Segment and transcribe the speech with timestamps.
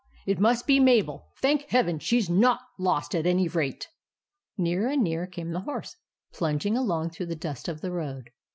[0.25, 1.27] It must be Mabel.
[1.43, 3.87] Thank Heaven, she 's not lost at any rate!
[4.57, 5.95] M Nearer and nearer came the horse,
[6.33, 8.31] plung ing along through the dust of the road.